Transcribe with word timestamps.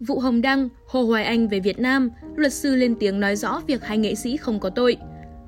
Vụ 0.00 0.18
Hồng 0.18 0.42
Đăng, 0.42 0.68
Hồ 0.86 1.02
Hoài 1.02 1.24
Anh 1.24 1.48
về 1.48 1.60
Việt 1.60 1.78
Nam, 1.78 2.10
luật 2.36 2.52
sư 2.52 2.76
lên 2.76 2.94
tiếng 3.00 3.20
nói 3.20 3.36
rõ 3.36 3.60
việc 3.66 3.84
hai 3.84 3.98
nghệ 3.98 4.14
sĩ 4.14 4.36
không 4.36 4.60
có 4.60 4.70
tội. 4.70 4.96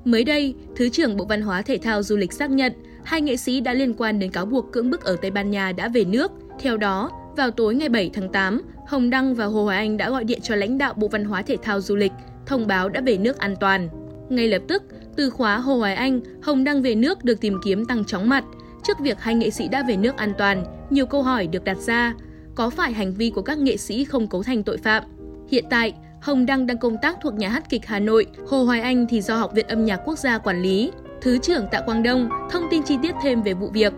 Mới 0.05 0.23
đây, 0.23 0.55
Thứ 0.75 0.89
trưởng 0.89 1.17
Bộ 1.17 1.25
Văn 1.25 1.41
hóa 1.41 1.61
Thể 1.61 1.77
thao 1.77 2.03
Du 2.03 2.17
lịch 2.17 2.33
xác 2.33 2.51
nhận 2.51 2.73
hai 3.03 3.21
nghệ 3.21 3.37
sĩ 3.37 3.61
đã 3.61 3.73
liên 3.73 3.93
quan 3.93 4.19
đến 4.19 4.31
cáo 4.31 4.45
buộc 4.45 4.71
cưỡng 4.71 4.89
bức 4.89 5.03
ở 5.03 5.15
Tây 5.21 5.31
Ban 5.31 5.51
Nha 5.51 5.71
đã 5.71 5.87
về 5.87 6.03
nước. 6.03 6.31
Theo 6.59 6.77
đó, 6.77 7.11
vào 7.37 7.51
tối 7.51 7.75
ngày 7.75 7.89
7 7.89 8.09
tháng 8.13 8.29
8, 8.31 8.61
Hồng 8.87 9.09
Đăng 9.09 9.35
và 9.35 9.45
Hồ 9.45 9.63
Hoài 9.63 9.77
Anh 9.77 9.97
đã 9.97 10.09
gọi 10.09 10.23
điện 10.23 10.39
cho 10.41 10.55
lãnh 10.55 10.77
đạo 10.77 10.93
Bộ 10.93 11.07
Văn 11.07 11.25
hóa 11.25 11.41
Thể 11.41 11.57
thao 11.63 11.81
Du 11.81 11.95
lịch, 11.95 12.11
thông 12.45 12.67
báo 12.67 12.89
đã 12.89 13.01
về 13.01 13.17
nước 13.17 13.37
an 13.37 13.55
toàn. 13.59 13.89
Ngay 14.29 14.47
lập 14.47 14.61
tức, 14.67 14.83
từ 15.15 15.29
khóa 15.29 15.57
Hồ 15.57 15.75
Hoài 15.75 15.95
Anh, 15.95 16.21
Hồng 16.41 16.63
Đăng 16.63 16.81
về 16.81 16.95
nước 16.95 17.23
được 17.23 17.41
tìm 17.41 17.57
kiếm 17.63 17.85
tăng 17.85 18.05
chóng 18.05 18.29
mặt. 18.29 18.43
Trước 18.87 18.99
việc 18.99 19.19
hai 19.19 19.35
nghệ 19.35 19.49
sĩ 19.49 19.67
đã 19.67 19.83
về 19.87 19.97
nước 19.97 20.17
an 20.17 20.33
toàn, 20.37 20.63
nhiều 20.89 21.05
câu 21.05 21.23
hỏi 21.23 21.47
được 21.47 21.63
đặt 21.63 21.77
ra. 21.77 22.13
Có 22.55 22.69
phải 22.69 22.93
hành 22.93 23.13
vi 23.13 23.29
của 23.29 23.41
các 23.41 23.57
nghệ 23.57 23.77
sĩ 23.77 24.03
không 24.03 24.27
cấu 24.27 24.43
thành 24.43 24.63
tội 24.63 24.77
phạm? 24.77 25.03
Hiện 25.49 25.65
tại, 25.69 25.93
Hồng 26.21 26.45
Đăng 26.45 26.67
đang 26.67 26.77
công 26.77 26.97
tác 27.01 27.17
thuộc 27.21 27.33
nhà 27.33 27.49
hát 27.49 27.69
kịch 27.69 27.85
Hà 27.85 27.99
Nội, 27.99 28.25
Hồ 28.47 28.63
Hoài 28.63 28.81
Anh 28.81 29.05
thì 29.09 29.21
do 29.21 29.35
Học 29.35 29.51
viện 29.55 29.67
Âm 29.67 29.85
nhạc 29.85 29.97
Quốc 30.05 30.19
gia 30.19 30.37
quản 30.37 30.61
lý. 30.61 30.91
Thứ 31.21 31.37
trưởng 31.37 31.65
Tạ 31.71 31.81
Quang 31.85 32.03
Đông 32.03 32.29
thông 32.51 32.63
tin 32.71 32.83
chi 32.83 32.97
tiết 33.01 33.15
thêm 33.23 33.41
về 33.41 33.53
vụ 33.53 33.69
việc. 33.69 33.93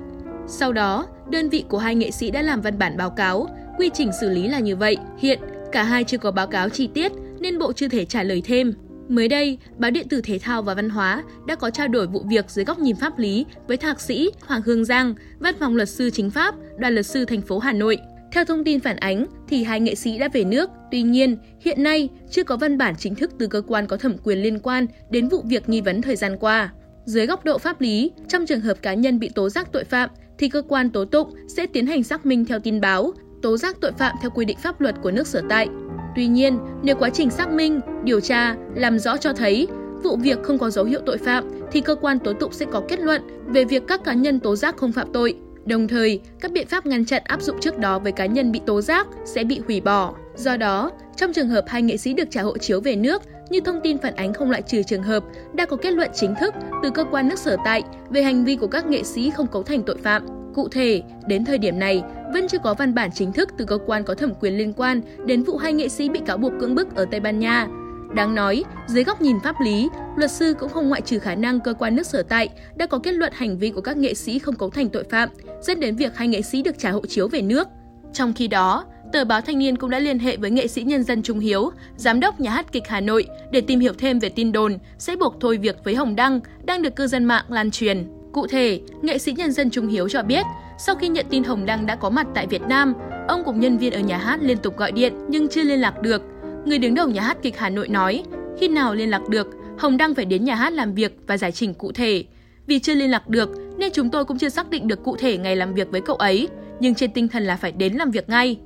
Sau 0.48 0.74
đó, 0.74 1.08
đơn 1.30 1.50
vị 1.50 1.66
của 1.70 1.78
hai 1.78 1.96
nghệ 1.96 2.12
sĩ 2.12 2.32
đã 2.32 2.42
làm 2.42 2.62
văn 2.62 2.78
bản 2.78 2.98
báo 2.98 3.10
cáo, 3.10 3.48
quy 3.78 3.90
trình 3.94 4.12
xử 4.22 4.30
lý 4.30 4.48
là 4.48 4.60
như 4.60 4.76
vậy. 4.76 4.98
Hiện, 5.18 5.40
cả 5.72 5.84
hai 5.84 6.04
chưa 6.04 6.18
có 6.18 6.32
báo 6.32 6.48
cáo 6.48 6.70
chi 6.70 6.88
tiết 6.88 7.12
nên 7.40 7.60
Bộ 7.60 7.74
chưa 7.74 7.88
thể 7.88 8.06
trả 8.06 8.24
lời 8.24 8.42
thêm. 8.46 8.74
Mới 9.10 9.28
đây, 9.28 9.58
báo 9.78 9.92
điện 9.92 10.10
tử 10.10 10.22
Thể 10.22 10.40
thao 10.40 10.62
và 10.62 10.74
Văn 10.74 10.90
hóa 10.90 11.24
đã 11.48 11.56
có 11.56 11.70
trao 11.70 11.88
đổi 11.88 12.08
vụ 12.08 12.24
việc 12.30 12.50
dưới 12.50 12.66
góc 12.66 12.80
nhìn 12.80 12.96
pháp 12.96 13.20
lý 13.20 13.46
với 13.68 13.78
thạc 13.78 14.02
sĩ 14.02 14.30
Hoàng 14.46 14.62
Hương 14.66 14.86
Giang, 14.86 15.16
Văn 15.40 15.56
phòng 15.60 15.76
luật 15.76 15.90
sư 15.90 16.10
chính 16.10 16.30
pháp, 16.30 16.56
đoàn 16.78 16.94
luật 16.94 17.06
sư 17.06 17.26
thành 17.26 17.42
phố 17.42 17.60
Hà 17.60 17.72
Nội. 17.74 17.98
Theo 18.36 18.46
thông 18.46 18.64
tin 18.64 18.80
phản 18.80 18.96
ánh, 18.96 19.26
thì 19.48 19.64
hai 19.64 19.80
nghệ 19.80 19.96
sĩ 19.96 20.18
đã 20.18 20.28
về 20.34 20.44
nước. 20.44 20.70
Tuy 20.92 21.02
nhiên, 21.02 21.38
hiện 21.62 21.84
nay 21.84 22.10
chưa 22.30 22.44
có 22.44 22.58
văn 22.58 22.78
bản 22.78 22.96
chính 22.98 23.16
thức 23.16 23.32
từ 23.40 23.48
cơ 23.48 23.62
quan 23.62 23.88
có 23.88 23.98
thẩm 23.98 24.18
quyền 24.24 24.38
liên 24.38 24.60
quan 24.60 24.86
đến 25.10 25.28
vụ 25.28 25.42
việc 25.46 25.70
nghi 25.70 25.82
vấn 25.82 26.02
thời 26.02 26.16
gian 26.16 26.38
qua. 26.40 26.74
Dưới 27.06 27.26
góc 27.26 27.46
độ 27.46 27.58
pháp 27.58 27.82
lý, 27.82 28.12
trong 28.28 28.46
trường 28.46 28.62
hợp 28.62 28.82
cá 28.82 28.94
nhân 28.94 29.20
bị 29.20 29.30
tố 29.36 29.50
giác 29.50 29.72
tội 29.72 29.84
phạm, 29.84 30.10
thì 30.38 30.50
cơ 30.50 30.62
quan 30.62 30.90
tố 30.90 31.06
tụng 31.06 31.30
sẽ 31.48 31.68
tiến 31.68 31.88
hành 31.88 32.04
xác 32.04 32.26
minh 32.26 32.46
theo 32.46 32.60
tin 32.60 32.82
báo, 32.82 33.14
tố 33.42 33.58
giác 33.58 33.78
tội 33.82 33.92
phạm 33.92 34.16
theo 34.22 34.32
quy 34.32 34.46
định 34.46 34.58
pháp 34.64 34.82
luật 34.82 34.96
của 35.04 35.12
nước 35.12 35.28
sở 35.28 35.42
tại. 35.50 35.68
Tuy 36.16 36.28
nhiên, 36.28 36.58
nếu 36.84 36.96
quá 36.96 37.10
trình 37.10 37.30
xác 37.30 37.52
minh, 37.52 37.80
điều 38.04 38.20
tra, 38.20 38.56
làm 38.76 39.00
rõ 39.00 39.18
cho 39.18 39.34
thấy 39.34 39.68
vụ 40.04 40.16
việc 40.16 40.44
không 40.44 40.58
có 40.58 40.70
dấu 40.70 40.86
hiệu 40.86 41.00
tội 41.06 41.18
phạm 41.18 41.44
thì 41.72 41.82
cơ 41.82 41.96
quan 41.96 42.20
tố 42.20 42.34
tụng 42.34 42.54
sẽ 42.54 42.66
có 42.72 42.82
kết 42.88 43.00
luận 43.00 43.22
về 43.48 43.66
việc 43.66 43.84
các 43.88 44.04
cá 44.04 44.14
nhân 44.14 44.40
tố 44.40 44.56
giác 44.56 44.78
không 44.78 44.92
phạm 44.92 45.14
tội. 45.14 45.36
Đồng 45.66 45.88
thời, 45.88 46.20
các 46.40 46.52
biện 46.52 46.68
pháp 46.68 46.86
ngăn 46.86 47.06
chặn 47.06 47.22
áp 47.26 47.42
dụng 47.42 47.60
trước 47.62 47.78
đó 47.78 48.00
với 48.00 48.12
cá 48.12 48.26
nhân 48.26 48.52
bị 48.52 48.62
tố 48.66 48.82
giác 48.82 49.08
sẽ 49.26 49.44
bị 49.44 49.62
hủy 49.68 49.82
bỏ. 49.82 50.14
Do 50.36 50.58
đó, 50.58 50.92
trong 51.16 51.34
trường 51.34 51.50
hợp 51.50 51.66
hai 51.68 51.82
nghệ 51.82 51.98
sĩ 51.98 52.14
được 52.14 52.28
trả 52.32 52.42
hộ 52.42 52.58
chiếu 52.58 52.82
về 52.82 52.96
nước, 52.96 53.22
như 53.50 53.60
thông 53.60 53.80
tin 53.84 53.98
phản 53.98 54.16
ánh 54.16 54.34
không 54.34 54.50
loại 54.50 54.62
trừ 54.62 54.84
trường 54.84 55.04
hợp 55.04 55.24
đã 55.54 55.66
có 55.66 55.78
kết 55.78 55.92
luận 55.92 56.10
chính 56.14 56.36
thức 56.40 56.54
từ 56.84 56.90
cơ 56.90 57.04
quan 57.12 57.30
nước 57.30 57.40
sở 57.40 57.58
tại 57.66 57.84
về 58.10 58.24
hành 58.24 58.46
vi 58.46 58.56
của 58.56 58.68
các 58.68 58.86
nghệ 58.86 59.04
sĩ 59.04 59.30
không 59.30 59.48
cấu 59.48 59.64
thành 59.64 59.84
tội 59.84 59.98
phạm. 59.98 60.26
Cụ 60.54 60.68
thể, 60.70 61.02
đến 61.28 61.46
thời 61.46 61.58
điểm 61.58 61.80
này, 61.80 62.04
vẫn 62.34 62.48
chưa 62.48 62.60
có 62.60 62.74
văn 62.74 62.96
bản 62.96 63.10
chính 63.14 63.32
thức 63.32 63.50
từ 63.58 63.66
cơ 63.66 63.78
quan 63.86 64.04
có 64.04 64.16
thẩm 64.16 64.34
quyền 64.40 64.58
liên 64.58 64.74
quan 64.74 65.02
đến 65.26 65.44
vụ 65.44 65.58
hai 65.58 65.74
nghệ 65.74 65.90
sĩ 65.90 66.10
bị 66.10 66.20
cáo 66.26 66.38
buộc 66.38 66.52
cưỡng 66.60 66.76
bức 66.76 66.96
ở 66.96 67.06
Tây 67.12 67.20
Ban 67.20 67.40
Nha. 67.40 67.68
Đáng 68.16 68.36
nói, 68.36 68.64
dưới 68.88 69.04
góc 69.04 69.22
nhìn 69.22 69.40
pháp 69.40 69.62
lý, 69.62 69.90
luật 70.16 70.32
sư 70.32 70.54
cũng 70.60 70.70
không 70.70 70.90
ngoại 70.90 71.02
trừ 71.02 71.20
khả 71.20 71.36
năng 71.36 71.60
cơ 71.60 71.74
quan 71.74 71.96
nước 71.96 72.08
sở 72.08 72.24
tại 72.24 72.50
đã 72.76 72.86
có 72.86 73.00
kết 73.00 73.12
luận 73.12 73.34
hành 73.36 73.58
vi 73.58 73.70
của 73.70 73.82
các 73.82 73.98
nghệ 73.98 74.14
sĩ 74.14 74.40
không 74.40 74.56
cấu 74.56 74.70
thành 74.70 74.90
tội 74.90 75.04
phạm, 75.04 75.30
dẫn 75.62 75.80
đến 75.80 75.96
việc 75.96 76.18
hai 76.18 76.28
nghệ 76.28 76.42
sĩ 76.42 76.62
được 76.62 76.80
trả 76.80 76.92
hộ 76.92 77.06
chiếu 77.06 77.28
về 77.28 77.42
nước. 77.42 77.68
Trong 78.14 78.34
khi 78.34 78.48
đó, 78.48 78.86
tờ 79.14 79.26
báo 79.26 79.42
Thanh 79.42 79.60
niên 79.60 79.76
cũng 79.76 79.90
đã 79.90 80.00
liên 80.00 80.20
hệ 80.20 80.38
với 80.38 80.52
nghệ 80.52 80.68
sĩ 80.68 80.84
nhân 80.84 81.04
dân 81.04 81.24
Trung 81.24 81.40
Hiếu, 81.40 81.72
giám 81.96 82.20
đốc 82.20 82.40
nhà 82.40 82.52
hát 82.52 82.72
kịch 82.72 82.84
Hà 82.88 83.02
Nội 83.02 83.26
để 83.52 83.62
tìm 83.62 83.80
hiểu 83.80 83.94
thêm 83.98 84.20
về 84.20 84.30
tin 84.30 84.52
đồn 84.52 84.78
sẽ 84.98 85.16
buộc 85.16 85.36
thôi 85.42 85.58
việc 85.58 85.76
với 85.84 85.96
Hồng 85.96 86.16
Đăng 86.16 86.40
đang 86.64 86.82
được 86.82 86.96
cư 86.96 87.08
dân 87.08 87.24
mạng 87.24 87.46
lan 87.50 87.72
truyền. 87.72 88.08
Cụ 88.34 88.48
thể, 88.48 88.80
nghệ 89.02 89.18
sĩ 89.18 89.34
nhân 89.34 89.52
dân 89.52 89.70
Trung 89.70 89.88
Hiếu 89.88 90.10
cho 90.10 90.24
biết, 90.24 90.46
sau 90.80 90.96
khi 90.96 91.08
nhận 91.08 91.26
tin 91.30 91.44
Hồng 91.44 91.66
Đăng 91.66 91.86
đã 91.86 91.96
có 91.96 92.10
mặt 92.10 92.28
tại 92.36 92.48
Việt 92.48 92.62
Nam, 92.62 92.94
ông 93.28 93.44
cùng 93.46 93.60
nhân 93.60 93.78
viên 93.78 93.94
ở 93.94 94.00
nhà 94.00 94.18
hát 94.18 94.40
liên 94.42 94.58
tục 94.58 94.78
gọi 94.78 94.92
điện 94.92 95.14
nhưng 95.28 95.48
chưa 95.48 95.64
liên 95.64 95.82
lạc 95.82 96.02
được. 96.02 96.22
Người 96.66 96.78
đứng 96.80 96.94
đầu 96.96 97.08
nhà 97.08 97.22
hát 97.22 97.38
kịch 97.42 97.58
Hà 97.58 97.70
Nội 97.70 97.88
nói, 97.88 98.24
khi 98.60 98.68
nào 98.68 98.96
liên 98.96 99.10
lạc 99.10 99.30
được, 99.30 99.48
Hồng 99.78 99.98
Đăng 99.98 100.16
phải 100.16 100.26
đến 100.26 100.46
nhà 100.46 100.56
hát 100.56 100.74
làm 100.74 100.94
việc 100.94 101.18
và 101.28 101.38
giải 101.38 101.52
trình 101.52 101.74
cụ 101.74 101.92
thể. 101.92 102.24
Vì 102.68 102.80
chưa 102.80 102.96
liên 102.96 103.12
lạc 103.12 103.28
được 103.28 103.50
nên 103.78 103.92
chúng 103.94 104.10
tôi 104.10 104.26
cũng 104.26 104.38
chưa 104.38 104.50
xác 104.50 104.70
định 104.70 104.88
được 104.88 105.04
cụ 105.04 105.16
thể 105.16 105.38
ngày 105.38 105.56
làm 105.56 105.74
việc 105.74 105.92
với 105.92 106.02
cậu 106.02 106.16
ấy, 106.16 106.48
nhưng 106.80 106.96
trên 106.96 107.12
tinh 107.12 107.28
thần 107.28 107.44
là 107.44 107.56
phải 107.58 107.72
đến 107.72 107.94
làm 107.94 108.12
việc 108.12 108.30
ngay. 108.30 108.58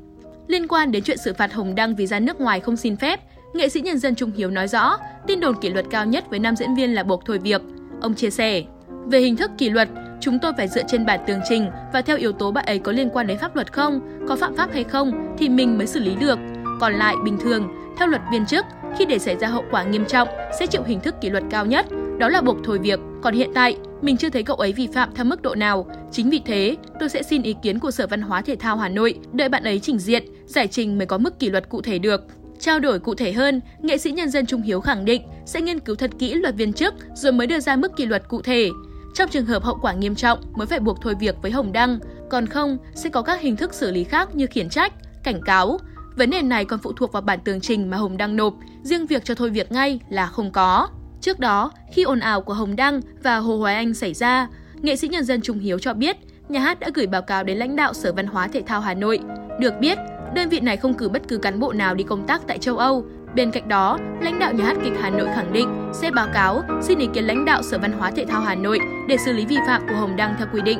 Liên 0.48 0.68
quan 0.68 0.92
đến 0.92 1.04
chuyện 1.04 1.18
xử 1.18 1.34
phạt 1.34 1.54
Hồng 1.54 1.76
Đăng 1.76 1.96
vì 1.96 2.08
ra 2.08 2.20
nước 2.20 2.42
ngoài 2.42 2.60
không 2.60 2.78
xin 2.78 2.96
phép, 2.96 3.20
nghệ 3.54 3.70
sĩ 3.70 3.82
nhân 3.82 4.00
dân 4.00 4.16
Trung 4.16 4.32
Hiếu 4.36 4.50
nói 4.50 4.68
rõ, 4.68 4.98
tin 5.28 5.40
đồn 5.40 5.56
kỷ 5.62 5.70
luật 5.70 5.86
cao 5.90 6.06
nhất 6.06 6.30
với 6.30 6.40
nam 6.40 6.56
diễn 6.56 6.76
viên 6.76 6.94
là 6.94 7.04
buộc 7.04 7.26
thôi 7.26 7.40
việc. 7.40 7.62
Ông 8.02 8.14
chia 8.14 8.30
sẻ, 8.30 8.64
về 9.06 9.20
hình 9.20 9.36
thức 9.36 9.52
kỷ 9.58 9.70
luật, 9.70 9.90
chúng 10.22 10.40
tôi 10.42 10.52
phải 10.58 10.68
dựa 10.68 10.84
trên 10.88 11.06
bản 11.06 11.20
tường 11.28 11.40
trình 11.50 11.68
và 11.94 12.02
theo 12.02 12.18
yếu 12.18 12.32
tố 12.32 12.52
bạn 12.52 12.66
ấy 12.66 12.80
có 12.80 12.92
liên 12.92 13.10
quan 13.10 13.28
đến 13.28 13.38
pháp 13.38 13.56
luật 13.56 13.74
không, 13.74 14.00
có 14.28 14.36
phạm 14.36 14.56
pháp 14.56 14.74
hay 14.74 14.84
không 14.84 15.36
thì 15.38 15.50
mình 15.50 15.78
mới 15.78 15.88
xử 15.88 16.00
lý 16.00 16.16
được. 16.16 16.40
Còn 16.80 16.94
lại 16.94 17.16
bình 17.24 17.38
thường, 17.38 17.68
theo 18.00 18.08
luật 18.08 18.22
viên 18.32 18.46
chức, 18.46 18.66
khi 18.98 19.06
để 19.06 19.20
xảy 19.20 19.38
ra 19.38 19.48
hậu 19.48 19.64
quả 19.72 19.84
nghiêm 19.84 20.06
trọng 20.06 20.28
sẽ 20.60 20.68
chịu 20.68 20.84
hình 20.84 21.00
thức 21.00 21.16
kỷ 21.22 21.30
luật 21.30 21.44
cao 21.50 21.66
nhất, 21.66 21.86
đó 22.18 22.30
là 22.30 22.42
buộc 22.42 22.58
thôi 22.64 22.80
việc. 22.80 23.00
Còn 23.22 23.34
hiện 23.34 23.52
tại, 23.56 23.78
mình 24.02 24.18
chưa 24.18 24.30
thấy 24.30 24.44
cậu 24.44 24.56
ấy 24.56 24.74
vi 24.74 24.88
phạm 24.94 25.10
theo 25.16 25.26
mức 25.26 25.42
độ 25.42 25.56
nào. 25.56 25.88
Chính 26.12 26.30
vì 26.30 26.42
thế, 26.46 26.76
tôi 27.00 27.10
sẽ 27.10 27.24
xin 27.24 27.42
ý 27.42 27.56
kiến 27.64 27.80
của 27.80 27.92
Sở 27.92 28.08
Văn 28.08 28.22
hóa 28.22 28.42
Thể 28.42 28.56
thao 28.56 28.78
Hà 28.78 28.90
Nội, 28.90 29.20
đợi 29.34 29.50
bạn 29.50 29.64
ấy 29.64 29.80
trình 29.80 30.00
diện, 30.00 30.24
giải 30.46 30.68
trình 30.68 30.98
mới 30.98 31.06
có 31.08 31.18
mức 31.18 31.40
kỷ 31.40 31.50
luật 31.50 31.70
cụ 31.70 31.82
thể 31.82 32.00
được. 32.00 32.22
Trao 32.60 32.80
đổi 32.80 33.00
cụ 33.00 33.16
thể 33.16 33.32
hơn, 33.32 33.62
nghệ 33.82 33.98
sĩ 33.98 34.12
nhân 34.12 34.30
dân 34.30 34.46
Trung 34.46 34.62
Hiếu 34.62 34.82
khẳng 34.82 35.06
định 35.06 35.22
sẽ 35.46 35.62
nghiên 35.62 35.80
cứu 35.80 35.96
thật 35.96 36.12
kỹ 36.20 36.34
luật 36.34 36.56
viên 36.56 36.74
chức 36.74 36.94
rồi 37.14 37.32
mới 37.32 37.48
đưa 37.48 37.60
ra 37.60 37.76
mức 37.76 37.96
kỷ 37.96 38.06
luật 38.06 38.28
cụ 38.28 38.42
thể. 38.42 38.70
Trong 39.14 39.30
trường 39.30 39.46
hợp 39.46 39.64
hậu 39.64 39.80
quả 39.82 39.94
nghiêm 39.94 40.16
trọng 40.16 40.40
mới 40.56 40.68
phải 40.68 40.80
buộc 40.80 40.98
thôi 41.02 41.16
việc 41.20 41.36
với 41.42 41.52
Hồng 41.52 41.72
Đăng, 41.72 42.00
còn 42.30 42.48
không 42.48 42.78
sẽ 42.96 43.10
có 43.10 43.22
các 43.22 43.42
hình 43.42 43.56
thức 43.56 43.74
xử 43.74 43.92
lý 43.92 44.04
khác 44.04 44.36
như 44.36 44.48
khiển 44.48 44.70
trách, 44.70 44.94
cảnh 45.24 45.42
cáo. 45.42 45.80
Vấn 46.20 46.30
đề 46.30 46.42
này 46.42 46.66
còn 46.66 46.80
phụ 46.80 46.94
thuộc 46.94 47.12
vào 47.12 47.22
bản 47.22 47.40
tường 47.44 47.62
trình 47.62 47.90
mà 47.90 47.98
Hồng 47.98 48.18
Đăng 48.18 48.36
nộp, 48.36 48.54
riêng 48.84 49.06
việc 49.06 49.26
cho 49.26 49.36
thôi 49.36 49.50
việc 49.50 49.72
ngay 49.72 50.00
là 50.10 50.26
không 50.26 50.52
có. 50.52 50.88
Trước 51.22 51.40
đó, 51.40 51.72
khi 51.92 52.04
ồn 52.04 52.20
ào 52.20 52.42
của 52.42 52.54
Hồng 52.54 52.76
Đăng 52.76 53.02
và 53.24 53.38
Hồ 53.38 53.58
Hoài 53.58 53.76
Anh 53.76 53.94
xảy 53.94 54.14
ra, 54.14 54.48
nghệ 54.82 54.96
sĩ 54.96 55.08
nhân 55.08 55.24
dân 55.24 55.42
Trung 55.42 55.60
Hiếu 55.60 55.80
cho 55.80 55.94
biết 55.94 56.18
nhà 56.50 56.60
hát 56.60 56.80
đã 56.80 56.90
gửi 56.94 57.08
báo 57.08 57.22
cáo 57.22 57.44
đến 57.44 57.58
lãnh 57.58 57.76
đạo 57.76 57.94
Sở 57.94 58.14
Văn 58.14 58.28
hóa 58.28 58.48
Thể 58.48 58.62
thao 58.62 58.82
Hà 58.82 58.94
Nội. 58.94 59.20
Được 59.60 59.74
biết, 59.80 59.98
đơn 60.34 60.50
vị 60.50 60.60
này 60.60 60.78
không 60.78 60.94
cử 60.94 61.10
bất 61.10 61.28
cứ 61.28 61.38
cán 61.38 61.60
bộ 61.60 61.74
nào 61.74 61.96
đi 61.96 62.04
công 62.04 62.28
tác 62.28 62.42
tại 62.48 62.58
châu 62.58 62.78
Âu. 62.78 63.06
Bên 63.36 63.52
cạnh 63.52 63.68
đó, 63.68 63.98
lãnh 64.22 64.40
đạo 64.40 64.54
nhà 64.54 64.66
hát 64.66 64.78
kịch 64.84 64.94
Hà 65.02 65.10
Nội 65.10 65.28
khẳng 65.36 65.54
định 65.54 65.92
sẽ 65.94 66.12
báo 66.12 66.28
cáo 66.34 66.64
xin 66.82 67.00
ý 67.00 67.08
kiến 67.14 67.24
lãnh 67.24 67.46
đạo 67.46 67.64
Sở 67.64 67.80
Văn 67.80 67.92
hóa 67.92 68.12
Thể 68.12 68.26
thao 68.26 68.42
Hà 68.42 68.56
Nội 68.56 68.80
để 69.08 69.18
xử 69.18 69.34
lý 69.34 69.46
vi 69.46 69.58
phạm 69.68 69.82
của 69.90 69.96
Hồng 69.96 70.16
Đăng 70.16 70.36
theo 70.38 70.48
quy 70.54 70.62
định. 70.62 70.80